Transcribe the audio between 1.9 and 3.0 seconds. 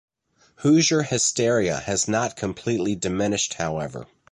not completely